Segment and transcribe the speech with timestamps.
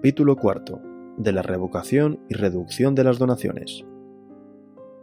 [0.00, 0.80] Capítulo cuarto
[1.18, 3.84] de la revocación y reducción de las donaciones.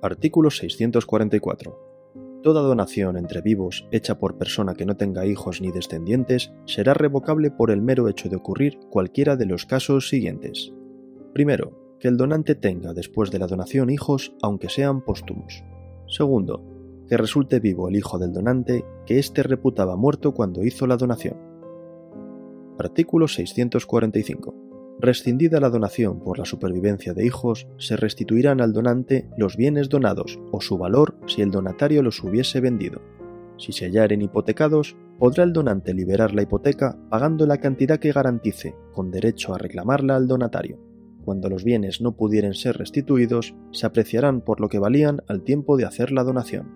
[0.00, 2.40] Artículo 644.
[2.42, 7.50] Toda donación entre vivos hecha por persona que no tenga hijos ni descendientes será revocable
[7.50, 10.72] por el mero hecho de ocurrir cualquiera de los casos siguientes.
[11.34, 15.64] Primero, que el donante tenga después de la donación hijos aunque sean póstumos.
[16.06, 16.64] Segundo,
[17.06, 21.36] que resulte vivo el hijo del donante que éste reputaba muerto cuando hizo la donación.
[22.78, 24.67] Artículo 645.
[25.00, 30.40] Rescindida la donación por la supervivencia de hijos, se restituirán al donante los bienes donados
[30.50, 33.00] o su valor si el donatario los hubiese vendido.
[33.58, 38.74] Si se hallaren hipotecados, podrá el donante liberar la hipoteca pagando la cantidad que garantice,
[38.92, 40.80] con derecho a reclamarla al donatario.
[41.24, 45.76] Cuando los bienes no pudieren ser restituidos, se apreciarán por lo que valían al tiempo
[45.76, 46.72] de hacer la donación.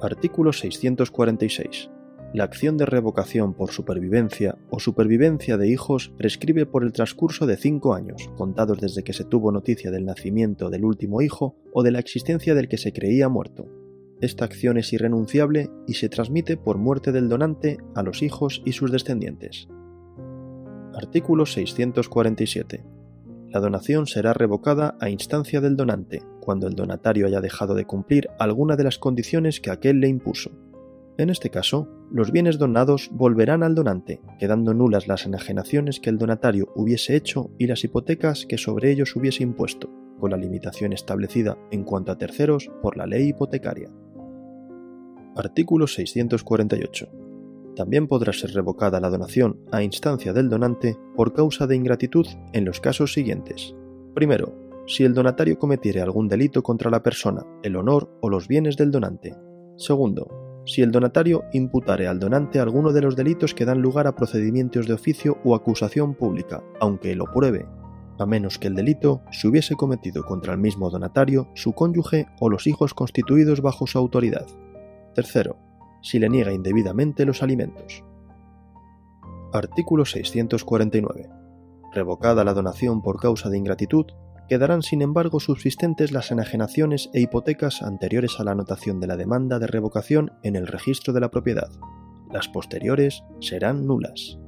[0.00, 1.90] Artículo 646
[2.32, 7.56] la acción de revocación por supervivencia o supervivencia de hijos prescribe por el transcurso de
[7.56, 11.90] cinco años, contados desde que se tuvo noticia del nacimiento del último hijo o de
[11.90, 13.66] la existencia del que se creía muerto.
[14.20, 18.72] Esta acción es irrenunciable y se transmite por muerte del donante a los hijos y
[18.72, 19.68] sus descendientes.
[20.94, 22.84] Artículo 647.
[23.48, 28.28] La donación será revocada a instancia del donante, cuando el donatario haya dejado de cumplir
[28.38, 30.52] alguna de las condiciones que aquel le impuso.
[31.16, 36.18] En este caso, los bienes donados volverán al donante, quedando nulas las enajenaciones que el
[36.18, 41.56] donatario hubiese hecho y las hipotecas que sobre ellos hubiese impuesto, con la limitación establecida
[41.70, 43.90] en cuanto a terceros por la ley hipotecaria.
[45.36, 47.08] Artículo 648.
[47.76, 52.64] También podrá ser revocada la donación a instancia del donante por causa de ingratitud en
[52.64, 53.76] los casos siguientes.
[54.14, 54.52] Primero,
[54.86, 58.90] si el donatario cometiere algún delito contra la persona, el honor o los bienes del
[58.90, 59.36] donante.
[59.76, 64.14] Segundo, si el donatario imputare al donante alguno de los delitos que dan lugar a
[64.14, 67.66] procedimientos de oficio o acusación pública, aunque lo pruebe,
[68.18, 72.50] a menos que el delito se hubiese cometido contra el mismo donatario, su cónyuge o
[72.50, 74.46] los hijos constituidos bajo su autoridad.
[75.14, 75.56] Tercero,
[76.02, 78.04] si le niega indebidamente los alimentos.
[79.52, 81.28] Artículo 649.
[81.92, 84.06] Revocada la donación por causa de ingratitud,
[84.50, 89.60] quedarán sin embargo subsistentes las enajenaciones e hipotecas anteriores a la anotación de la demanda
[89.60, 91.70] de revocación en el registro de la propiedad.
[92.32, 94.40] Las posteriores serán nulas.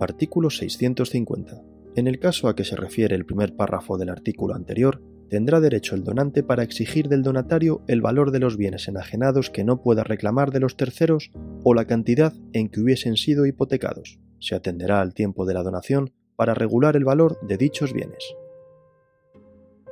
[0.00, 1.62] Artículo 650.
[1.94, 5.94] En el caso a que se refiere el primer párrafo del artículo anterior, tendrá derecho
[5.94, 10.02] el donante para exigir del donatario el valor de los bienes enajenados que no pueda
[10.02, 11.30] reclamar de los terceros
[11.62, 14.18] o la cantidad en que hubiesen sido hipotecados.
[14.40, 18.34] Se atenderá al tiempo de la donación para regular el valor de dichos bienes.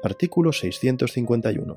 [0.04, 1.76] Artículo 651.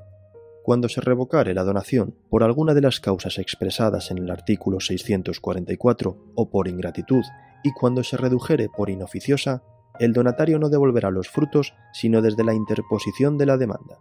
[0.64, 6.34] Cuando se revocare la donación por alguna de las causas expresadas en el artículo 644
[6.36, 7.24] o por ingratitud
[7.64, 9.64] y cuando se redujere por inoficiosa,
[10.00, 14.00] el donatario no devolverá los frutos sino desde la interposición de la demanda.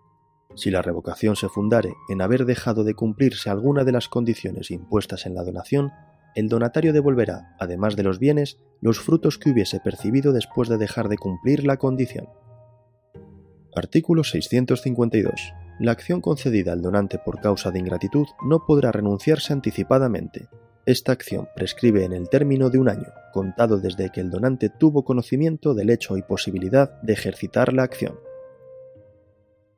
[0.57, 5.27] Si la revocación se fundare en haber dejado de cumplirse alguna de las condiciones impuestas
[5.27, 5.93] en la donación,
[6.35, 11.09] el donatario devolverá, además de los bienes, los frutos que hubiese percibido después de dejar
[11.09, 12.29] de cumplir la condición.
[13.75, 15.53] Artículo 652.
[15.79, 20.49] La acción concedida al donante por causa de ingratitud no podrá renunciarse anticipadamente.
[20.87, 25.05] Esta acción prescribe en el término de un año, contado desde que el donante tuvo
[25.05, 28.19] conocimiento del hecho y posibilidad de ejercitar la acción.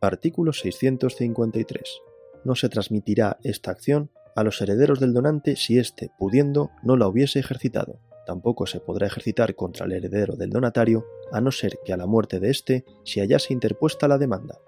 [0.01, 2.01] Artículo 653.
[2.45, 7.09] No se transmitirá esta acción a los herederos del donante si éste, pudiendo, no la
[7.09, 7.99] hubiese ejercitado
[8.31, 12.07] tampoco se podrá ejercitar contra el heredero del donatario a no ser que a la
[12.07, 14.61] muerte de éste se hallase interpuesta la demanda.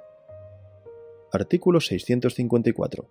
[1.31, 3.09] Artículo 654.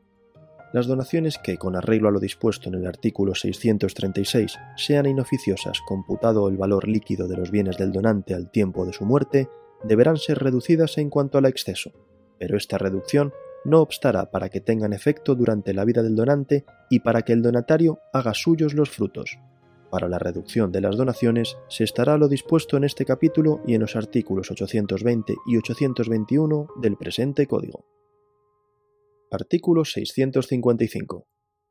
[0.73, 6.49] Las donaciones que, con arreglo a lo dispuesto en el artículo 636, sean inoficiosas computado
[6.49, 9.47] el valor líquido de los bienes del donante al tiempo de su muerte,
[9.85, 11.93] deberán ser reducidas en cuanto al exceso,
[12.39, 13.31] pero esta reducción
[13.63, 17.41] no obstará para que tengan efecto durante la vida del donante y para que el
[17.41, 19.39] donatario haga suyos los frutos,
[19.91, 23.81] para la reducción de las donaciones se estará lo dispuesto en este capítulo y en
[23.81, 27.85] los artículos 820 y 821 del presente código.
[29.29, 31.27] Artículo 655.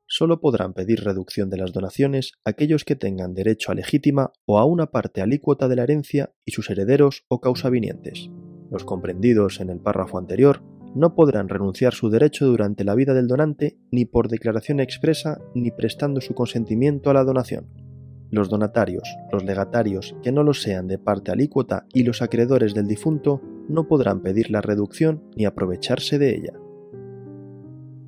[0.06, 4.64] Solo podrán pedir reducción de las donaciones aquellos que tengan derecho a legítima o a
[4.64, 8.28] una parte alícuota de la herencia y sus herederos o causavinientes.
[8.70, 10.62] Los comprendidos en el párrafo anterior
[10.94, 15.70] no podrán renunciar su derecho durante la vida del donante ni por declaración expresa ni
[15.70, 17.89] prestando su consentimiento a la donación
[18.30, 22.86] los donatarios, los legatarios que no lo sean de parte alícuota y los acreedores del
[22.86, 26.52] difunto no podrán pedir la reducción ni aprovecharse de ella.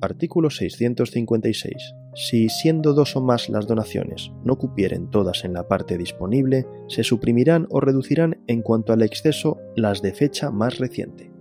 [0.01, 1.95] Artículo 656.
[2.13, 7.03] Si siendo dos o más las donaciones no cupieren todas en la parte disponible, se
[7.03, 11.32] suprimirán o reducirán en cuanto al exceso las de fecha más reciente.